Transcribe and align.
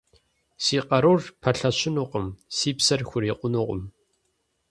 Си 0.63 0.75
къарур 0.87 1.21
пэлъэщынукъым, 1.41 2.25
си 2.55 2.69
псэр 2.77 3.01
хурикъунукъым. 3.09 3.81